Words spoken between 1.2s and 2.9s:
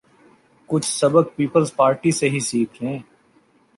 Peoples Party سے ہی سیکھ